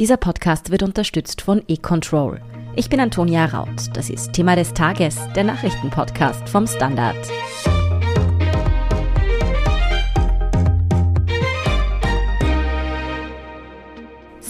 [0.00, 2.40] Dieser Podcast wird unterstützt von eControl.
[2.74, 3.90] Ich bin Antonia Raut.
[3.92, 7.18] Das ist Thema des Tages, der Nachrichtenpodcast vom Standard.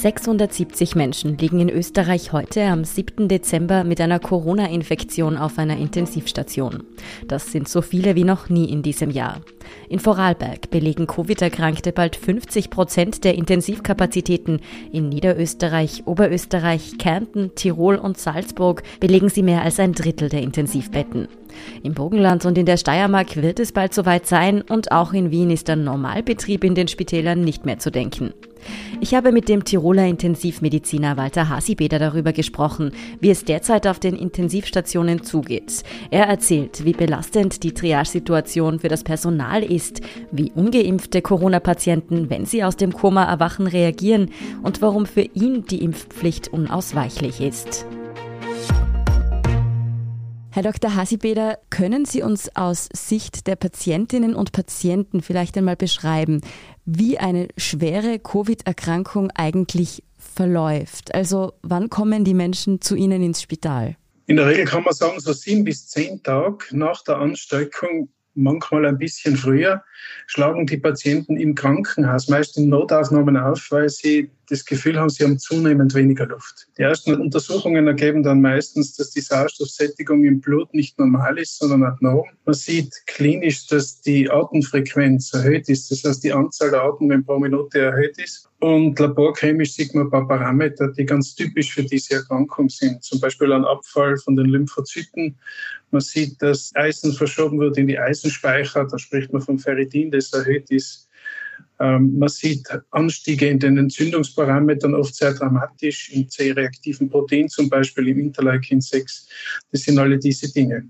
[0.00, 3.28] 670 Menschen liegen in Österreich heute am 7.
[3.28, 6.85] Dezember mit einer Corona-Infektion auf einer Intensivstation.
[7.28, 9.42] Das sind so viele wie noch nie in diesem Jahr.
[9.90, 14.60] In Vorarlberg belegen Covid-Erkrankte bald 50 Prozent der Intensivkapazitäten.
[14.90, 21.28] In Niederösterreich, Oberösterreich, Kärnten, Tirol und Salzburg belegen sie mehr als ein Drittel der Intensivbetten.
[21.82, 25.51] Im Bogenland und in der Steiermark wird es bald soweit sein und auch in Wien
[25.51, 28.32] ist der Normalbetrieb in den Spitälern nicht mehr zu denken.
[29.00, 34.16] Ich habe mit dem Tiroler Intensivmediziner Walter Hasibeder darüber gesprochen, wie es derzeit auf den
[34.16, 35.82] Intensivstationen zugeht.
[36.10, 40.01] Er erzählt, wie belastend die Triage-Situation für das Personal ist,
[40.32, 44.30] wie ungeimpfte Corona-Patienten, wenn sie aus dem Koma erwachen, reagieren
[44.62, 47.87] und warum für ihn die Impfpflicht unausweichlich ist.
[50.52, 50.96] Herr Dr.
[50.96, 56.40] Hasibeder, können Sie uns aus Sicht der Patientinnen und Patienten vielleicht einmal beschreiben,
[56.93, 61.15] wie eine schwere Covid-Erkrankung eigentlich verläuft?
[61.15, 63.96] Also wann kommen die Menschen zu Ihnen ins Spital?
[64.27, 68.87] In der Regel kann man sagen, so sieben bis zehn Tage nach der Ansteckung manchmal
[68.87, 69.83] ein bisschen früher,
[70.27, 75.25] schlagen die Patienten im Krankenhaus, meist in Notaufnahmen auf, weil sie das Gefühl haben, sie
[75.25, 76.67] haben zunehmend weniger Luft.
[76.77, 81.84] Die ersten Untersuchungen ergeben dann meistens, dass die Sauerstoffsättigung im Blut nicht normal ist, sondern
[81.84, 82.29] abnorm.
[82.45, 87.39] Man sieht klinisch, dass die Atemfrequenz erhöht ist, das heißt die Anzahl der Atmungen pro
[87.39, 88.48] Minute erhöht ist.
[88.61, 93.03] Und laborchemisch sieht man ein paar Parameter, die ganz typisch für diese Erkrankung sind.
[93.03, 95.39] Zum Beispiel ein Abfall von den Lymphozyten.
[95.91, 98.87] Man sieht, dass Eisen verschoben wird in die Eisenspeicher.
[98.87, 101.09] Da spricht man vom Ferritin, das erhöht ist.
[101.81, 108.09] Ähm, man sieht Anstiege in den Entzündungsparametern, oft sehr dramatisch, im C-reaktiven Protein, zum Beispiel
[108.09, 109.28] im Interleukin 6.
[109.72, 110.84] Das sind alle diese Dinge.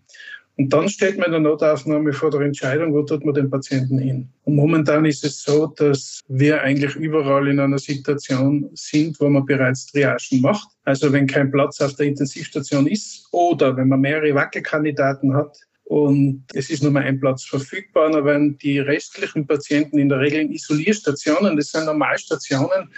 [0.61, 3.99] Und dann steht man in der Notaufnahme vor der Entscheidung, wo tut man den Patienten
[3.99, 4.29] hin.
[4.45, 9.47] Und momentan ist es so, dass wir eigentlich überall in einer Situation sind, wo man
[9.47, 10.69] bereits Triagen macht.
[10.85, 15.57] Also wenn kein Platz auf der Intensivstation ist oder wenn man mehrere Wackelkandidaten hat,
[15.91, 18.15] und es ist nur mal ein Platz verfügbar.
[18.15, 22.93] Aber wenn die restlichen Patienten in der Regel in Isolierstationen, das sind Normalstationen,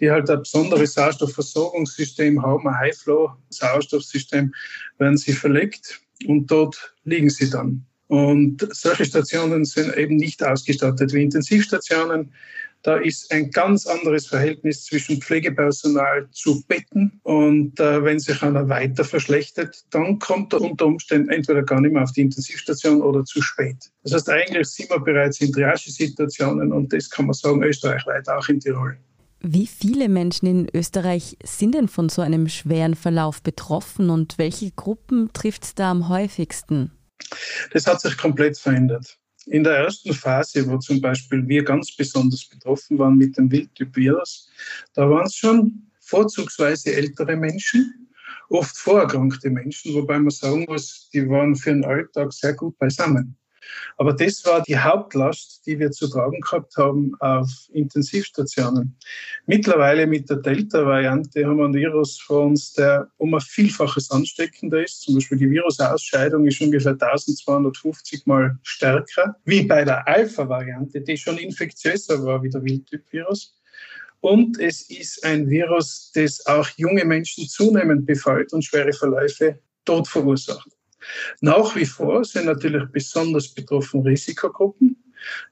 [0.00, 4.54] die halt ein besonderes Sauerstoffversorgungssystem haben, ein High-Flow-Sauerstoffsystem,
[4.96, 7.84] werden sie verlegt und dort liegen sie dann.
[8.06, 12.32] Und solche Stationen sind eben nicht ausgestattet wie Intensivstationen.
[12.82, 17.20] Da ist ein ganz anderes Verhältnis zwischen Pflegepersonal zu Betten.
[17.24, 21.92] Und äh, wenn sich einer weiter verschlechtert, dann kommt er unter Umständen entweder gar nicht
[21.92, 23.76] mehr auf die Intensivstation oder zu spät.
[24.04, 28.48] Das heißt, eigentlich sind wir bereits in Triagesituationen und das kann man sagen, österreichweit, auch
[28.48, 28.96] in Tirol.
[29.40, 34.72] Wie viele Menschen in Österreich sind denn von so einem schweren Verlauf betroffen und welche
[34.72, 36.92] Gruppen trifft es da am häufigsten?
[37.72, 39.18] Das hat sich komplett verändert.
[39.50, 44.50] In der ersten Phase, wo zum Beispiel wir ganz besonders betroffen waren mit dem Wildtyp-Virus,
[44.92, 48.08] da waren es schon vorzugsweise ältere Menschen,
[48.50, 53.37] oft vorerkrankte Menschen, wobei man sagen muss, die waren für den Alltag sehr gut beisammen.
[53.96, 58.96] Aber das war die Hauptlast, die wir zu tragen gehabt haben auf Intensivstationen.
[59.46, 64.82] Mittlerweile mit der Delta-Variante haben wir ein Virus vor uns, der um ein Vielfaches ansteckender
[64.82, 65.02] ist.
[65.02, 71.38] Zum Beispiel die Virusausscheidung ist ungefähr 1250 Mal stärker, wie bei der Alpha-Variante, die schon
[71.38, 73.54] infektiöser war wie der Wildtyp-Virus.
[74.20, 80.08] Und es ist ein Virus, das auch junge Menschen zunehmend befällt und schwere Verläufe dort
[80.08, 80.77] verursacht.
[81.40, 84.96] Nach wie vor sind natürlich besonders betroffen Risikogruppen.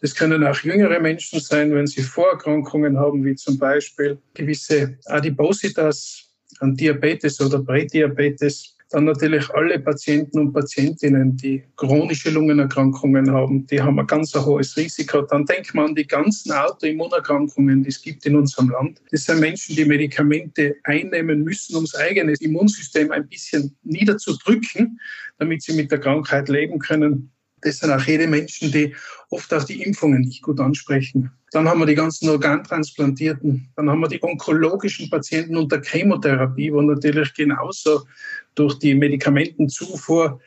[0.01, 6.31] Das können auch jüngere Menschen sein, wenn sie Vorerkrankungen haben, wie zum Beispiel gewisse Adipositas,
[6.61, 13.99] Diabetes oder Prädiabetes dann natürlich alle Patienten und Patientinnen, die chronische Lungenerkrankungen haben, die haben
[13.99, 15.23] ein ganz hohes Risiko.
[15.23, 19.03] Dann denkt man an die ganzen Autoimmunerkrankungen, die es gibt in unserem Land.
[19.11, 25.01] Das sind Menschen, die Medikamente einnehmen müssen, um das eigene Immunsystem ein bisschen niederzudrücken,
[25.39, 27.33] damit sie mit der Krankheit leben können.
[27.67, 28.95] Das sind auch jede Menschen, die
[29.31, 31.33] oft auch die Impfungen nicht gut ansprechen.
[31.51, 33.69] Dann haben wir die ganzen Organtransplantierten.
[33.75, 38.07] Dann haben wir die onkologischen Patienten unter Chemotherapie, wo natürlich genauso
[38.55, 40.41] durch die Medikamentenzufuhr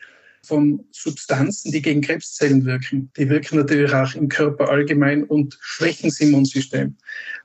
[0.43, 3.11] von Substanzen, die gegen Krebszellen wirken.
[3.17, 6.95] Die wirken natürlich auch im Körper allgemein und schwächen das Immunsystem.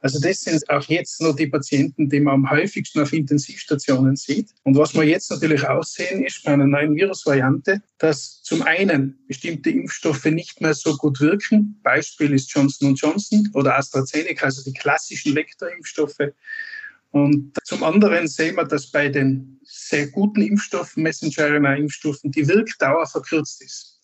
[0.00, 4.50] Also das sind auch jetzt noch die Patienten, die man am häufigsten auf Intensivstationen sieht.
[4.62, 9.18] Und was wir jetzt natürlich auch sehen, ist bei einer neuen Virusvariante, dass zum einen
[9.28, 11.80] bestimmte Impfstoffe nicht mehr so gut wirken.
[11.82, 16.32] Beispiel ist Johnson Johnson oder AstraZeneca, also die klassischen Vektorimpfstoffe
[17.14, 23.62] Und zum anderen sehen wir, dass bei den sehr guten Impfstoffen, Messenger-RNA-Impfstoffen, die Wirkdauer verkürzt
[23.62, 24.00] ist.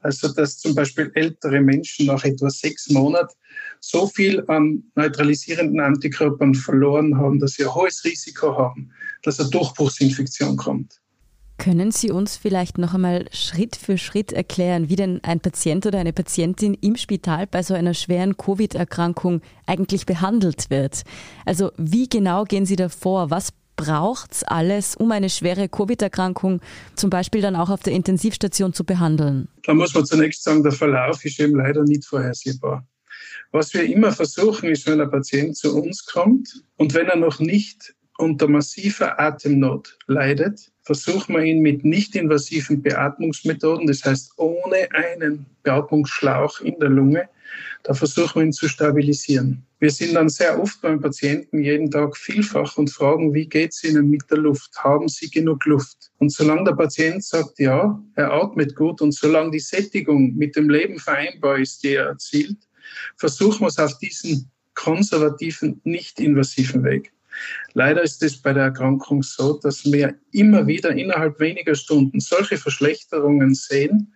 [0.00, 3.34] Also dass zum Beispiel ältere Menschen nach etwa sechs Monaten
[3.80, 8.90] so viel an neutralisierenden Antikörpern verloren haben, dass sie ein hohes Risiko haben,
[9.22, 10.98] dass eine Durchbruchsinfektion kommt.
[11.58, 15.98] Können Sie uns vielleicht noch einmal Schritt für Schritt erklären, wie denn ein Patient oder
[15.98, 21.02] eine Patientin im Spital bei so einer schweren Covid-Erkrankung eigentlich behandelt wird?
[21.46, 23.30] Also wie genau gehen Sie da vor?
[23.30, 26.60] Was braucht es alles, um eine schwere Covid-Erkrankung
[26.94, 29.48] zum Beispiel dann auch auf der Intensivstation zu behandeln?
[29.64, 32.86] Da muss man zunächst sagen, der Verlauf ist eben leider nicht vorhersehbar.
[33.52, 37.38] Was wir immer versuchen, ist, wenn ein Patient zu uns kommt und wenn er noch
[37.38, 45.44] nicht unter massiver Atemnot leidet, versuchen wir ihn mit nicht-invasiven Beatmungsmethoden, das heißt ohne einen
[45.64, 47.28] Beatmungsschlauch in der Lunge,
[47.82, 49.64] da versuchen wir ihn zu stabilisieren.
[49.80, 53.82] Wir sind dann sehr oft beim Patienten jeden Tag vielfach und fragen, wie geht es
[53.82, 54.76] Ihnen mit der Luft?
[54.76, 56.12] Haben Sie genug Luft?
[56.18, 60.70] Und solange der Patient sagt, ja, er atmet gut und solange die Sättigung mit dem
[60.70, 62.58] Leben vereinbar ist, die er erzielt,
[63.16, 67.12] versuchen wir es auf diesen konservativen, nicht-invasiven Weg.
[67.74, 72.56] Leider ist es bei der Erkrankung so, dass wir immer wieder innerhalb weniger Stunden solche
[72.56, 74.12] Verschlechterungen sehen,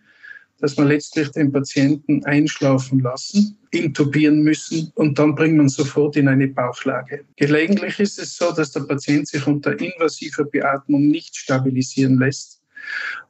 [0.61, 6.29] dass wir letztlich den Patienten einschlafen lassen, intubieren müssen und dann bringt man sofort in
[6.29, 7.25] eine Bauchlage.
[7.37, 12.61] Gelegentlich ist es so, dass der Patient sich unter invasiver Beatmung nicht stabilisieren lässt.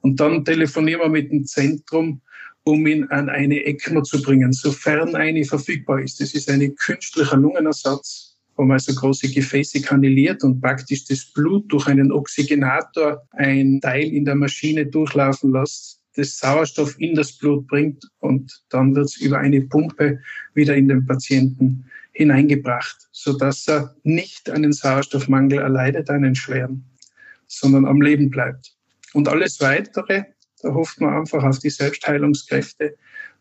[0.00, 2.20] Und dann telefonieren wir mit dem Zentrum,
[2.64, 6.20] um ihn an eine ECMO zu bringen, sofern eine verfügbar ist.
[6.20, 8.30] Das ist ein künstlicher Lungenersatz
[8.68, 14.24] man also große Gefäße kanaliert und praktisch das Blut durch einen Oxygenator ein Teil in
[14.24, 19.38] der Maschine durchlaufen lässt, das Sauerstoff in das Blut bringt und dann wird es über
[19.38, 20.20] eine Pumpe
[20.54, 26.84] wieder in den Patienten hineingebracht, sodass er nicht einen Sauerstoffmangel erleidet, einen schweren,
[27.46, 28.74] sondern am Leben bleibt.
[29.12, 30.24] Und alles Weitere,
[30.62, 32.96] da hofft man einfach auf die Selbstheilungskräfte,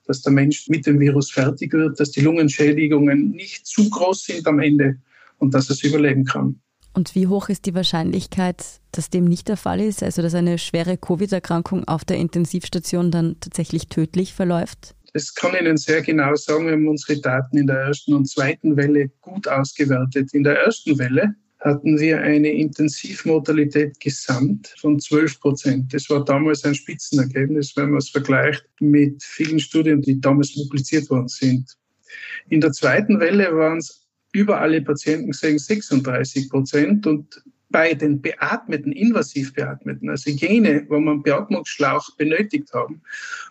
[0.06, 4.48] dass der Mensch mit dem Virus fertig wird, dass die Lungenschädigungen nicht zu groß sind
[4.48, 5.00] am Ende
[5.40, 6.62] und dass es überleben kann.
[6.94, 10.58] Und wie hoch ist die Wahrscheinlichkeit, dass dem nicht der Fall ist, also dass eine
[10.58, 14.96] schwere Covid-Erkrankung auf der Intensivstation dann tatsächlich tödlich verläuft?
[15.14, 16.66] Das kann ich Ihnen sehr genau sagen.
[16.66, 20.34] Wir haben unsere Daten in der ersten und zweiten Welle gut ausgewertet.
[20.34, 25.94] In der ersten Welle hatten wir eine Intensivmortalität gesamt von 12 Prozent.
[25.94, 31.10] Das war damals ein Spitzenergebnis, wenn man es vergleicht mit vielen Studien, die damals publiziert
[31.10, 31.76] worden sind.
[32.50, 34.08] In der zweiten Welle waren es
[34.40, 41.00] über alle Patienten gesehen 36 Prozent und bei den beatmeten, invasiv beatmeten, also jene, wo
[41.00, 43.02] man Beatmungsschlauch benötigt haben,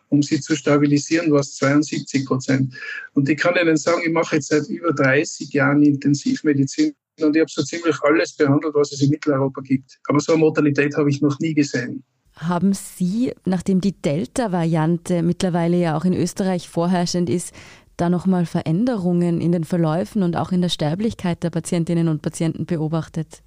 [0.08, 2.74] um sie zu stabilisieren, war es 72 Prozent.
[3.12, 7.40] Und ich kann Ihnen sagen, ich mache jetzt seit über 30 Jahren Intensivmedizin und ich
[7.40, 9.98] habe so ziemlich alles behandelt, was es in Mitteleuropa gibt.
[10.08, 12.02] Aber so eine Mortalität habe ich noch nie gesehen.
[12.34, 17.52] Haben Sie, nachdem die Delta-Variante mittlerweile ja auch in Österreich vorherrschend ist,
[18.00, 22.66] da nochmal Veränderungen in den Verläufen und auch in der Sterblichkeit der Patientinnen und Patienten
[22.66, 23.42] beobachtet?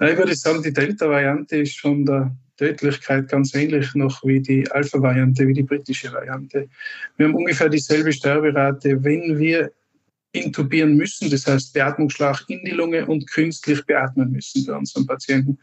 [0.00, 5.46] Ich würde sagen, die Delta-Variante ist von der Tödlichkeit ganz ähnlich noch wie die Alpha-Variante,
[5.46, 6.68] wie die britische Variante.
[7.16, 9.70] Wir haben ungefähr dieselbe Sterberate, wenn wir
[10.32, 15.58] intubieren müssen, das heißt Beatmungsschlauch in die Lunge und künstlich beatmen müssen bei unseren Patienten.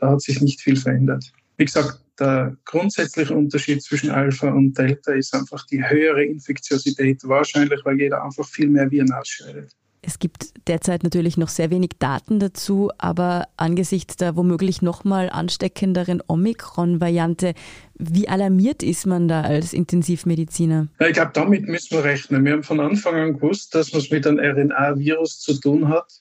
[0.00, 1.32] Da hat sich nicht viel verändert.
[1.56, 7.80] Wie gesagt, der grundsätzliche Unterschied zwischen Alpha und Delta ist einfach die höhere Infektiosität, wahrscheinlich
[7.84, 9.72] weil jeder einfach viel mehr Viren ausscheidet.
[10.06, 16.22] Es gibt derzeit natürlich noch sehr wenig Daten dazu, aber angesichts der womöglich nochmal ansteckenderen
[16.26, 17.54] Omikron-Variante,
[17.94, 20.88] wie alarmiert ist man da als Intensivmediziner?
[21.00, 22.44] Ja, ich glaube, damit müssen wir rechnen.
[22.44, 26.20] Wir haben von Anfang an gewusst, dass man es mit einem RNA-Virus zu tun hat,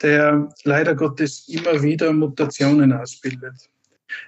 [0.00, 3.70] der leider Gottes immer wieder Mutationen ausbildet.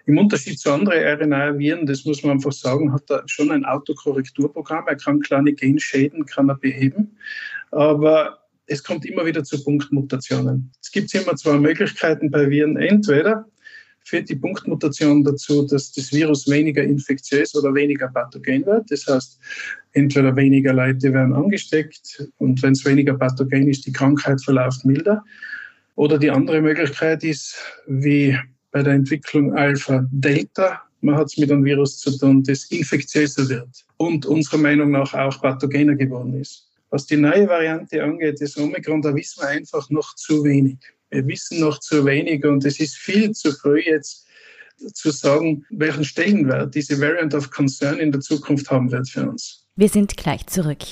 [0.06, 4.84] Im Unterschied zu anderen RNA-Viren, das muss man einfach sagen, hat er schon ein Autokorrekturprogramm.
[4.86, 7.16] Er kann kleine Genschäden kann er beheben,
[7.70, 10.72] aber es kommt immer wieder zu Punktmutationen.
[10.82, 12.76] Es gibt immer zwei Möglichkeiten bei Viren.
[12.76, 13.46] Entweder
[14.06, 18.90] führt die Punktmutation dazu, dass das Virus weniger infektiös oder weniger pathogen wird.
[18.90, 19.38] Das heißt,
[19.92, 25.24] entweder weniger Leute werden angesteckt und wenn es weniger pathogen ist, die Krankheit verläuft milder.
[25.96, 28.38] Oder die andere Möglichkeit ist, wie
[28.76, 30.82] bei der Entwicklung Alpha-Delta.
[31.00, 35.14] Man hat es mit einem Virus zu tun, das infektiöser wird und unserer Meinung nach
[35.14, 36.68] auch pathogener geworden ist.
[36.90, 40.76] Was die neue Variante angeht, das Omikron, da wissen wir einfach noch zu wenig.
[41.08, 44.26] Wir wissen noch zu wenig und es ist viel zu früh jetzt
[44.92, 49.64] zu sagen, welchen Stellenwert diese Variant of Concern in der Zukunft haben wird für uns.
[49.76, 50.84] Wir sind gleich zurück.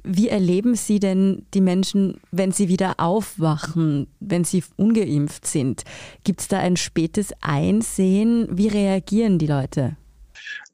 [0.04, 5.84] Wie erleben Sie denn die Menschen, wenn sie wieder aufwachen, wenn sie ungeimpft sind?
[6.24, 8.48] Gibt es da ein spätes Einsehen?
[8.50, 9.96] Wie reagieren die Leute?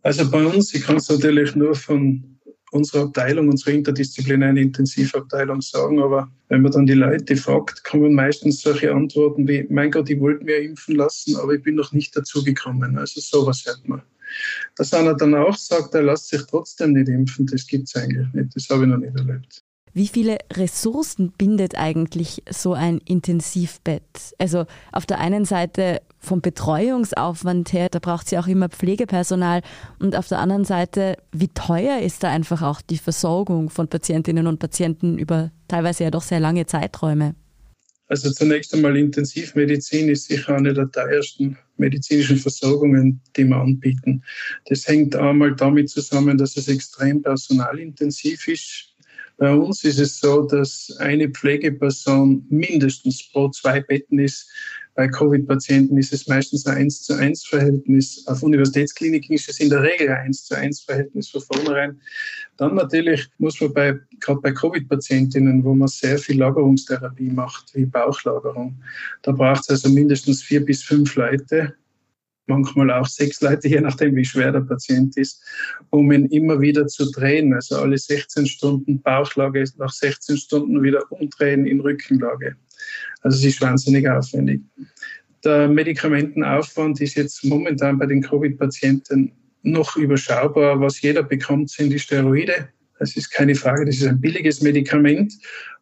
[0.02, 2.36] Also bei uns, ich kann es natürlich nur von
[2.70, 8.60] unserer Abteilung, unserer interdisziplinären Intensivabteilung sagen, aber wenn man dann die Leute fragt, kommen meistens
[8.60, 12.16] solche Antworten wie, mein Gott, ich wollte mir impfen lassen, aber ich bin noch nicht
[12.16, 12.96] dazu gekommen.
[12.98, 14.02] Also sowas hört man.
[14.76, 18.26] Dass einer dann auch sagt, er lässt sich trotzdem nicht impfen, das gibt es eigentlich
[18.32, 18.54] nicht.
[18.54, 19.62] Das habe ich noch nicht erlebt.
[19.96, 24.34] Wie viele Ressourcen bindet eigentlich so ein Intensivbett?
[24.36, 29.62] Also auf der einen Seite vom Betreuungsaufwand her, da braucht es ja auch immer Pflegepersonal
[29.98, 34.46] und auf der anderen Seite, wie teuer ist da einfach auch die Versorgung von Patientinnen
[34.46, 37.34] und Patienten über teilweise ja doch sehr lange Zeiträume?
[38.08, 44.22] Also zunächst einmal Intensivmedizin ist sicher eine der teuersten medizinischen Versorgungen, die wir anbieten.
[44.66, 48.94] Das hängt einmal damit zusammen, dass es extrem personalintensiv ist.
[49.38, 54.48] Bei uns ist es so, dass eine Pflegeperson mindestens pro zwei Betten ist.
[54.96, 58.26] Bei Covid-Patienten ist es meistens ein 1 zu 1 Verhältnis.
[58.26, 62.00] Auf Universitätskliniken ist es in der Regel ein 1 zu 1 Verhältnis von vornherein.
[62.56, 67.84] Dann natürlich muss man bei, gerade bei Covid-Patientinnen, wo man sehr viel Lagerungstherapie macht, wie
[67.84, 68.82] Bauchlagerung,
[69.20, 71.74] da braucht es also mindestens vier bis fünf Leute,
[72.46, 75.42] manchmal auch sechs Leute, je nachdem, wie schwer der Patient ist,
[75.90, 77.52] um ihn immer wieder zu drehen.
[77.52, 82.56] Also alle 16 Stunden Bauchlage, nach 16 Stunden wieder umdrehen in Rückenlage.
[83.22, 84.60] Also es ist wahnsinnig aufwendig.
[85.44, 90.80] Der Medikamentenaufwand ist jetzt momentan bei den Covid-Patienten noch überschaubar.
[90.80, 92.68] Was jeder bekommt, sind die Steroide.
[92.98, 95.34] Das ist keine Frage, das ist ein billiges Medikament.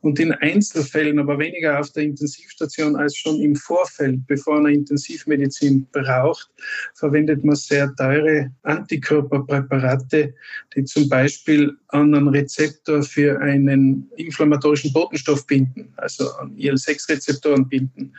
[0.04, 5.87] Und in Einzelfällen, aber weniger auf der Intensivstation als schon im Vorfeld, bevor man Intensivmedizin
[5.92, 6.50] braucht,
[6.92, 10.34] verwendet man sehr teure Antikörperpräparate,
[10.76, 18.12] die zum Beispiel an einen Rezeptor für einen inflammatorischen Botenstoff binden, also an IL-6-Rezeptoren binden.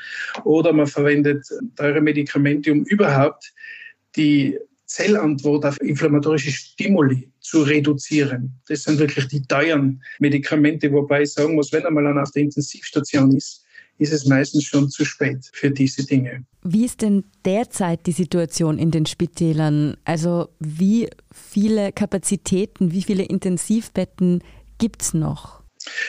[0.43, 3.53] Oder man verwendet teure Medikamente, um überhaupt
[4.15, 8.53] die Zellantwort auf inflammatorische Stimuli zu reduzieren.
[8.67, 13.35] Das sind wirklich die teuren Medikamente, wobei ich sagen muss, wenn einmal auf der Intensivstation
[13.35, 13.65] ist,
[13.97, 16.45] ist es meistens schon zu spät für diese Dinge.
[16.63, 19.95] Wie ist denn derzeit die Situation in den Spitälern?
[20.03, 24.43] Also wie viele Kapazitäten, wie viele Intensivbetten
[24.77, 25.64] gibt es noch?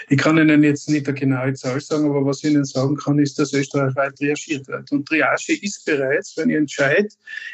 [0.08, 3.18] Ich kann Ihnen jetzt nicht eine genaue Zahl sagen, aber was ich Ihnen sagen kann,
[3.18, 4.90] ist, dass österreichweit triagiert wird.
[4.92, 7.08] Und Triage ist bereits, wenn ich entscheide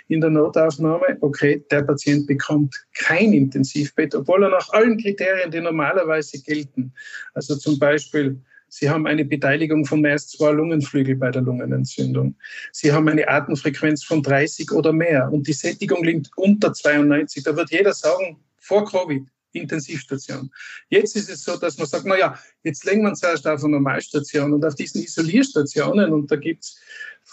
[0.08, 5.60] in der Notaufnahme, okay, der Patient bekommt kein Intensivbett, obwohl er nach allen Kriterien, die
[5.60, 6.92] normalerweise gelten,
[7.34, 8.40] also zum Beispiel
[8.74, 12.36] Sie haben eine Beteiligung von mehr als zwei Lungenflügel bei der Lungenentzündung.
[12.72, 17.44] Sie haben eine Atemfrequenz von 30 oder mehr und die Sättigung liegt unter 92.
[17.44, 20.50] Da wird jeder sagen, vor Covid, Intensivstation.
[20.88, 23.62] Jetzt ist es so, dass man sagt, na ja, jetzt legen wir uns erst auf
[23.62, 26.80] eine Normalstation und auf diesen Isolierstationen und da gibt es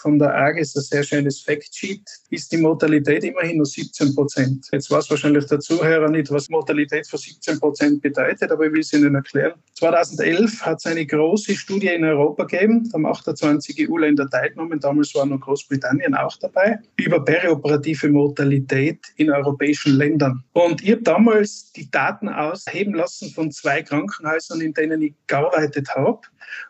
[0.00, 4.66] von der AGES ein sehr schönes Factsheet, ist die Mortalität immerhin nur 17 Prozent.
[4.72, 8.80] Jetzt weiß wahrscheinlich der Zuhörer nicht, was Mortalität für 17 Prozent bedeutet, aber ich will
[8.80, 9.54] es Ihnen erklären.
[9.74, 15.14] 2011 hat es eine große Studie in Europa gegeben, da haben 28 EU-Länder teilgenommen, damals
[15.14, 20.42] war noch Großbritannien auch dabei, über perioperative Mortalität in europäischen Ländern.
[20.52, 25.88] Und ich habe damals die Daten ausheben lassen von zwei Krankenhäusern, in denen ich gearbeitet
[25.94, 26.20] habe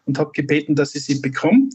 [0.06, 1.68] und habe gebeten, dass ich sie bekomme.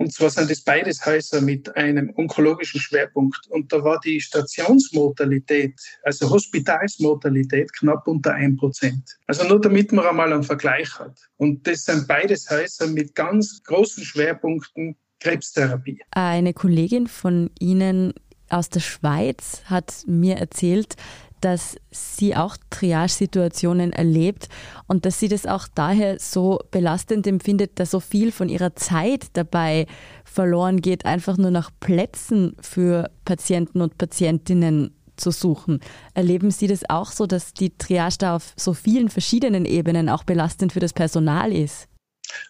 [0.00, 3.46] Und zwar sind es beides Häuser mit einem onkologischen Schwerpunkt.
[3.50, 8.94] Und da war die Stationsmortalität, also Hospitalsmortalität, knapp unter 1%.
[9.26, 11.18] Also nur damit man einmal einen Vergleich hat.
[11.36, 16.00] Und das sind beides Häuser mit ganz großen Schwerpunkten Krebstherapie.
[16.12, 18.14] Eine Kollegin von Ihnen
[18.48, 20.96] aus der Schweiz hat mir erzählt,
[21.40, 24.48] dass sie auch Triage-Situationen erlebt
[24.86, 29.26] und dass sie das auch daher so belastend empfindet, dass so viel von ihrer Zeit
[29.34, 29.86] dabei
[30.24, 35.80] verloren geht, einfach nur nach Plätzen für Patienten und Patientinnen zu suchen.
[36.14, 40.24] Erleben Sie das auch so, dass die Triage da auf so vielen verschiedenen Ebenen auch
[40.24, 41.86] belastend für das Personal ist?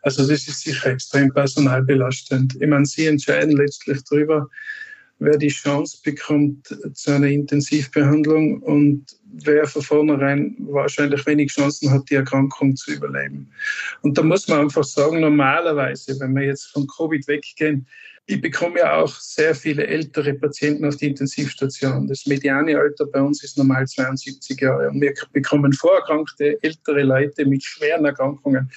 [0.03, 2.57] Also das ist sicher extrem personalbelastend.
[2.61, 4.49] Ich meine, Sie entscheiden letztlich darüber,
[5.21, 9.07] wer die Chance bekommt zu einer Intensivbehandlung und
[9.45, 13.51] wer von vornherein wahrscheinlich wenig Chancen hat, die Erkrankung zu überleben.
[14.03, 17.87] Und da muss man einfach sagen, normalerweise, wenn wir jetzt von Covid weggehen,
[18.27, 22.07] ich bekomme ja auch sehr viele ältere Patienten auf die Intensivstation.
[22.07, 24.89] Das mediane Alter bei uns ist normal 72 Jahre.
[24.89, 28.71] Und wir bekommen vorerkrankte ältere Leute mit schweren Erkrankungen.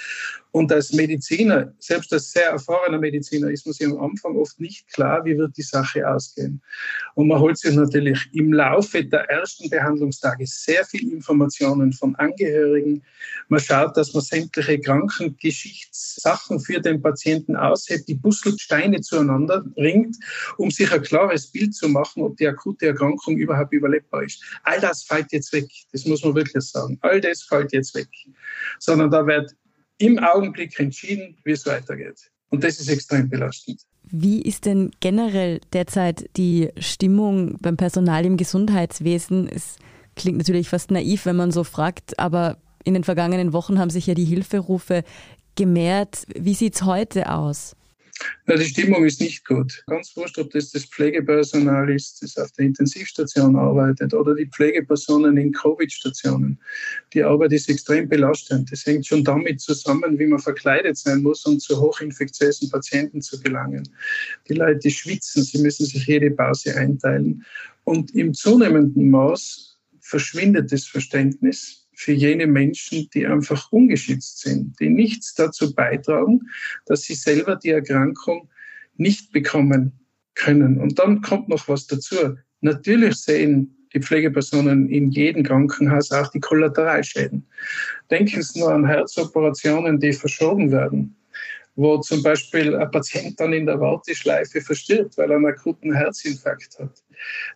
[0.53, 4.87] Und als Mediziner, selbst als sehr erfahrener Mediziner, ist man sich am Anfang oft nicht
[4.93, 6.61] klar, wie wird die Sache ausgehen.
[7.15, 13.01] Und man holt sich natürlich im Laufe der ersten Behandlungstage sehr viel Informationen von Angehörigen.
[13.47, 20.17] Man schaut, dass man sämtliche Krankengeschichtssachen für den Patienten aushebt, die Puzzlesteine zueinander bringt,
[20.57, 24.43] um sich ein klares Bild zu machen, ob die akute Erkrankung überhaupt überlebbar ist.
[24.61, 25.65] All das fällt jetzt weg.
[25.91, 26.99] Das muss man wirklich sagen.
[27.01, 28.09] All das fällt jetzt weg.
[28.77, 29.55] Sondern da wird
[30.03, 32.29] im Augenblick entschieden, wie es weitergeht.
[32.49, 33.81] Und das ist extrem belastend.
[34.03, 39.47] Wie ist denn generell derzeit die Stimmung beim Personal im Gesundheitswesen?
[39.47, 39.77] Es
[40.15, 44.05] klingt natürlich fast naiv, wenn man so fragt, aber in den vergangenen Wochen haben sich
[44.05, 45.03] ja die Hilferufe
[45.55, 46.25] gemehrt.
[46.35, 47.75] Wie sieht es heute aus?
[48.45, 49.83] Na, die Stimmung ist nicht gut.
[49.87, 55.37] Ganz wurscht, ob das das Pflegepersonal ist, das auf der Intensivstation arbeitet oder die Pflegepersonen
[55.37, 56.59] in Covid-Stationen.
[57.13, 58.71] Die Arbeit ist extrem belastend.
[58.71, 63.39] Das hängt schon damit zusammen, wie man verkleidet sein muss, um zu hochinfektiösen Patienten zu
[63.41, 63.89] gelangen.
[64.47, 67.43] Die Leute schwitzen, sie müssen sich jede Pause einteilen.
[67.83, 74.89] Und im zunehmenden Maß verschwindet das Verständnis für jene Menschen, die einfach ungeschützt sind, die
[74.89, 76.41] nichts dazu beitragen,
[76.85, 78.49] dass sie selber die Erkrankung
[78.97, 79.93] nicht bekommen
[80.35, 80.79] können.
[80.79, 82.35] Und dann kommt noch was dazu.
[82.61, 87.45] Natürlich sehen die Pflegepersonen in jedem Krankenhaus auch die Kollateralschäden.
[88.09, 91.15] Denken Sie nur an Herzoperationen, die verschoben werden,
[91.75, 96.79] wo zum Beispiel ein Patient dann in der Warteschleife verstirbt, weil er einen akuten Herzinfarkt
[96.79, 97.03] hat.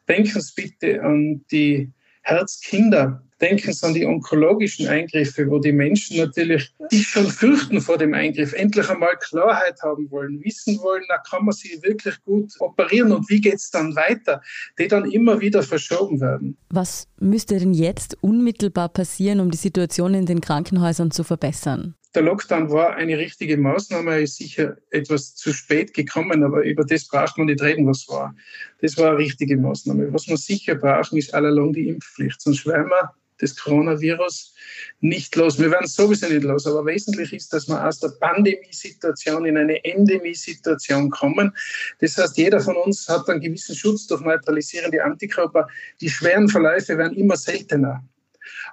[0.08, 1.92] Denken Sie bitte an die
[2.28, 7.98] Herzkinder, Denken Sie an die onkologischen Eingriffe, wo die Menschen natürlich sich schon fürchten vor
[7.98, 12.54] dem Eingriff, endlich einmal Klarheit haben wollen, wissen wollen, da kann man sie wirklich gut
[12.60, 14.42] operieren und wie geht es dann weiter,
[14.80, 16.58] die dann immer wieder verschoben werden.
[16.70, 21.94] Was müsste denn jetzt unmittelbar passieren, um die Situation in den Krankenhäusern zu verbessern?
[22.18, 26.84] Der Lockdown war eine richtige Maßnahme, er ist sicher etwas zu spät gekommen, aber über
[26.84, 28.36] das braucht man nicht reden, was war.
[28.82, 30.12] Das war eine richtige Maßnahme.
[30.12, 34.56] Was wir sicher brauchen, ist allalong die Impfpflicht, sonst werden wir des Coronavirus
[35.00, 35.60] nicht los.
[35.60, 39.86] Wir werden sowieso nicht los, aber wesentlich ist, dass wir aus der Pandemiesituation in eine
[39.86, 41.56] Endemiesituation kommen.
[42.00, 45.68] Das heißt, jeder von uns hat einen gewissen Schutz durch neutralisierende Antikörper.
[46.02, 48.04] Die schweren Verläufe werden immer seltener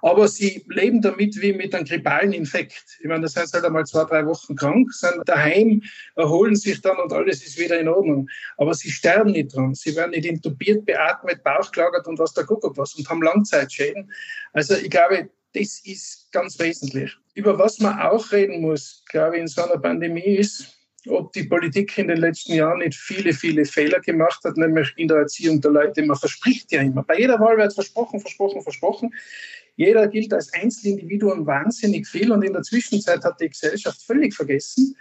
[0.05, 2.85] aber sie leben damit wie mit einem grippalen Infekt.
[3.01, 5.83] Ich meine, das sind halt einmal zwei, drei Wochen krank, sind daheim,
[6.14, 8.29] erholen sich dann und alles ist wieder in Ordnung.
[8.59, 9.75] Aber sie sterben nicht dran.
[9.75, 14.12] Sie werden nicht intubiert, beatmet, bauchgelagert und was der Kuckuck was und haben Langzeitschäden.
[14.53, 17.17] Also ich glaube, das ist ganz wesentlich.
[17.33, 20.67] Über was man auch reden muss, glaube ich, in so einer Pandemie ist,
[21.09, 25.09] ob die Politik in den letzten Jahren nicht viele, viele Fehler gemacht hat, nämlich in
[25.09, 26.03] der Erziehung der Leute.
[26.03, 27.03] Man verspricht ja immer.
[27.05, 29.14] Bei jeder Wahl wird versprochen, versprochen, versprochen.
[29.77, 34.97] Jeder gilt als Einzelindividuum wahnsinnig viel und in der Zwischenzeit hat die Gesellschaft völlig vergessen,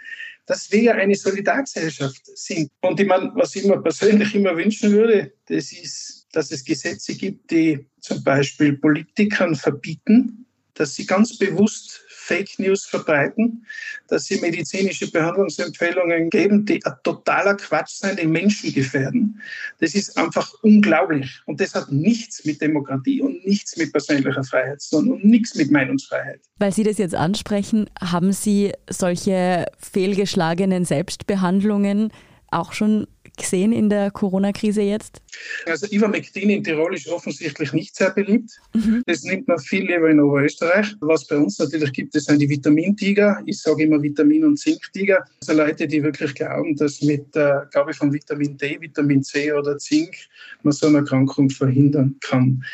[0.46, 2.70] dass wir ja eine Solidargesellschaft sind.
[2.82, 7.14] Und ich meine, was ich mir persönlich immer wünschen würde, das ist, dass es Gesetze
[7.14, 13.66] gibt, die zum Beispiel Politikern verbieten, dass sie ganz bewusst Fake News verbreiten,
[14.08, 19.40] dass sie medizinische Behandlungsempfehlungen geben, die ein totaler Quatsch sind, die Menschen gefährden.
[19.80, 21.40] Das ist einfach unglaublich.
[21.46, 26.40] Und das hat nichts mit Demokratie und nichts mit persönlicher Freiheit und nichts mit Meinungsfreiheit.
[26.58, 32.10] Weil Sie das jetzt ansprechen, haben Sie solche fehlgeschlagenen Selbstbehandlungen
[32.50, 35.20] auch schon gesehen in der Corona-Krise jetzt?
[35.66, 38.50] Also Ivermectin in Tirol ist offensichtlich nicht sehr beliebt.
[38.74, 39.02] Mhm.
[39.06, 40.94] Das nimmt man viel lieber in Oberösterreich.
[41.00, 43.42] Was bei uns natürlich gibt, das sind die Vitamintiger.
[43.46, 45.24] Ich sage immer Vitamin- und Zinktiger.
[45.40, 49.78] Also Leute, die wirklich glauben, dass mit der Gabe von Vitamin D, Vitamin C oder
[49.78, 50.14] Zink
[50.62, 52.64] man so eine Erkrankung verhindern kann.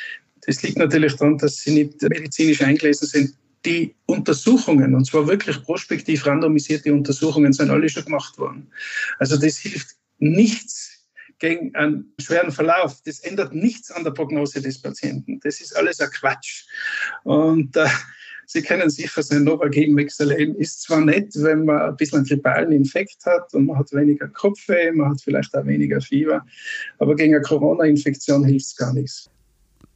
[0.47, 3.35] Das liegt natürlich daran, dass sie nicht medizinisch eingelesen sind.
[3.67, 8.67] Die Untersuchungen, und zwar wirklich prospektiv randomisierte Untersuchungen, sind alle schon gemacht worden.
[9.19, 11.07] Also das hilft nichts
[11.39, 13.01] gegen einen schweren Verlauf.
[13.05, 15.41] Das ändert nichts an der Prognose des Patienten.
[15.43, 16.67] Das ist alles ein Quatsch.
[17.25, 17.87] Und äh,
[18.53, 22.73] Sie kennen sicher sein Novagen Mexalen ist zwar nett, wenn man ein bisschen einen grippalen
[22.73, 26.45] Infekt hat und man hat weniger Kopfweh, man hat vielleicht auch weniger Fieber,
[26.99, 29.31] aber gegen eine Corona-Infektion hilft es gar nichts.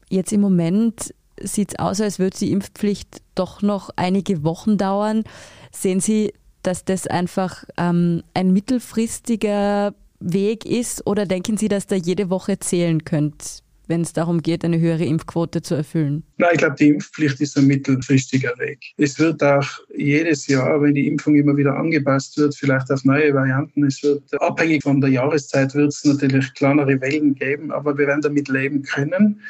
[0.08, 5.24] Jetzt im Moment sieht es aus, als würde die Impfpflicht doch noch einige Wochen dauern.
[5.72, 6.32] Sehen Sie,
[6.62, 12.58] dass das einfach ähm, ein mittelfristiger Weg ist oder denken Sie, dass da jede Woche
[12.58, 13.44] zählen könnte?
[13.87, 16.24] wenn es darum geht, eine höhere Impfquote zu erfüllen?
[16.38, 18.80] Nein, ich glaube, die Impfpflicht ist ein mittelfristiger Weg.
[18.96, 23.34] Es wird auch jedes Jahr, wenn die Impfung immer wieder angepasst wird, vielleicht auf neue
[23.34, 28.06] Varianten, es wird abhängig von der Jahreszeit wird es natürlich kleinere Wellen geben, aber wir
[28.06, 29.40] werden damit leben können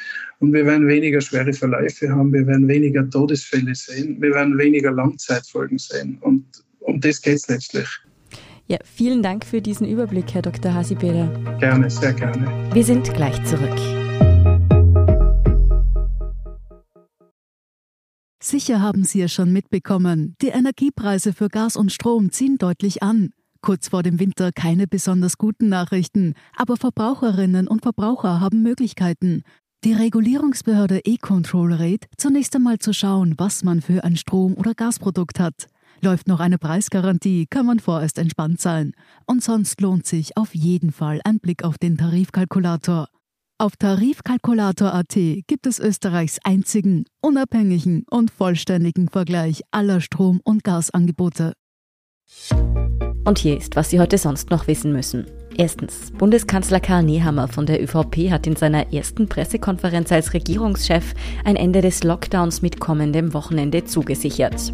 [0.41, 4.91] und wir werden weniger schwere Verläufe haben, wir werden weniger Todesfälle sehen, wir werden weniger
[4.91, 6.45] Langzeitfolgen sehen und
[6.81, 7.89] um das geht es letztlich.
[8.67, 10.73] Ja, vielen Dank für diesen Überblick, Herr Dr.
[10.73, 11.29] Hasibeder.
[11.61, 12.47] Gerne, sehr gerne.
[12.73, 13.79] Wir sind gleich zurück.
[18.43, 23.31] Sicher haben Sie es schon mitbekommen, die Energiepreise für Gas und Strom ziehen deutlich an.
[23.61, 29.43] Kurz vor dem Winter keine besonders guten Nachrichten, aber Verbraucherinnen und Verbraucher haben Möglichkeiten.
[29.85, 35.41] Die Regulierungsbehörde E-Control rät, zunächst einmal zu schauen, was man für ein Strom- oder Gasprodukt
[35.41, 35.67] hat.
[36.01, 38.93] Läuft noch eine Preisgarantie, kann man vorerst entspannt sein.
[39.27, 43.09] Und sonst lohnt sich auf jeden Fall ein Blick auf den Tarifkalkulator.
[43.57, 45.15] Auf Tarifkalkulator.at
[45.47, 51.53] gibt es Österreichs einzigen, unabhängigen und vollständigen Vergleich aller Strom- und Gasangebote.
[53.25, 55.27] Und hier ist, was Sie heute sonst noch wissen müssen.
[55.57, 56.11] Erstens.
[56.19, 61.81] Bundeskanzler Karl Nehammer von der ÖVP hat in seiner ersten Pressekonferenz als Regierungschef ein Ende
[61.81, 64.73] des Lockdowns mit kommendem Wochenende zugesichert.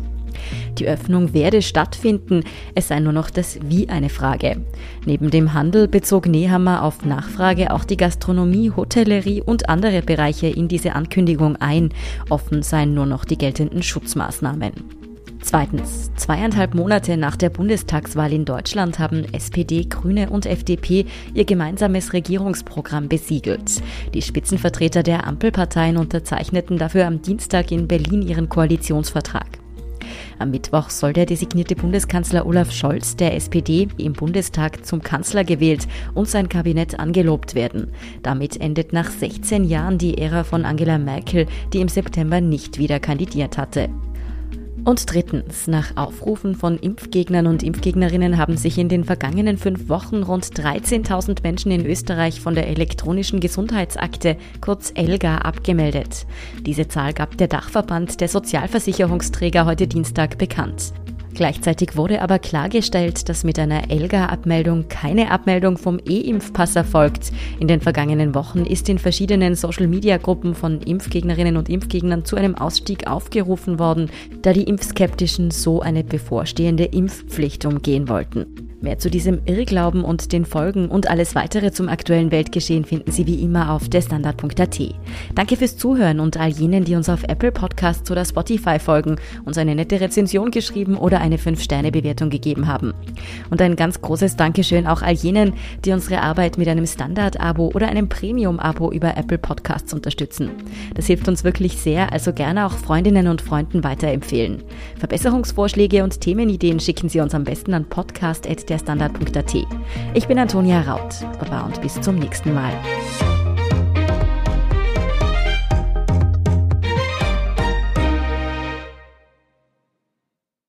[0.79, 4.65] Die Öffnung werde stattfinden, es sei nur noch das Wie eine Frage.
[5.07, 10.69] Neben dem Handel bezog Nehammer auf Nachfrage auch die Gastronomie, Hotellerie und andere Bereiche in
[10.69, 11.91] diese Ankündigung ein.
[12.29, 15.01] Offen seien nur noch die geltenden Schutzmaßnahmen.
[15.43, 16.11] Zweitens.
[16.17, 23.09] Zweieinhalb Monate nach der Bundestagswahl in Deutschland haben SPD, Grüne und FDP ihr gemeinsames Regierungsprogramm
[23.09, 23.83] besiegelt.
[24.13, 29.60] Die Spitzenvertreter der Ampelparteien unterzeichneten dafür am Dienstag in Berlin ihren Koalitionsvertrag.
[30.41, 35.87] Am Mittwoch soll der designierte Bundeskanzler Olaf Scholz der SPD im Bundestag zum Kanzler gewählt
[36.15, 37.93] und sein Kabinett angelobt werden.
[38.23, 43.01] Damit endet nach 16 Jahren die Ära von Angela Merkel, die im September nicht wieder
[43.01, 43.91] kandidiert hatte.
[44.85, 50.23] Und drittens, nach Aufrufen von Impfgegnern und Impfgegnerinnen haben sich in den vergangenen fünf Wochen
[50.23, 56.27] rund 13.000 Menschen in Österreich von der elektronischen Gesundheitsakte, kurz ELGA, abgemeldet.
[56.65, 60.95] Diese Zahl gab der Dachverband der Sozialversicherungsträger heute Dienstag bekannt.
[61.35, 67.33] Gleichzeitig wurde aber klargestellt, dass mit einer ELGA-Abmeldung keine Abmeldung vom E-Impfpass erfolgt.
[67.59, 73.07] In den vergangenen Wochen ist in verschiedenen Social-Media-Gruppen von Impfgegnerinnen und Impfgegnern zu einem Ausstieg
[73.07, 74.11] aufgerufen worden,
[74.43, 78.70] da die Impfskeptischen so eine bevorstehende Impfpflicht umgehen wollten.
[78.83, 83.27] Mehr zu diesem Irrglauben und den Folgen und alles weitere zum aktuellen Weltgeschehen finden Sie
[83.27, 84.81] wie immer auf derstandard.at.
[85.35, 89.59] Danke fürs Zuhören und all jenen, die uns auf Apple Podcasts oder Spotify folgen, uns
[89.59, 92.95] eine nette Rezension geschrieben oder eine 5-Sterne-Bewertung gegeben haben.
[93.51, 95.53] Und ein ganz großes Dankeschön auch all jenen,
[95.85, 100.53] die unsere Arbeit mit einem Standard-Abo oder einem Premium-Abo über Apple Podcasts unterstützen.
[100.95, 104.63] Das hilft uns wirklich sehr, also gerne auch Freundinnen und Freunden weiterempfehlen.
[104.99, 109.55] Verbesserungsvorschläge und Themenideen schicken Sie uns am besten an podcast@ derstandard.at.
[110.15, 111.21] Ich bin Antonia Raut.
[111.39, 112.73] Baba und bis zum nächsten Mal.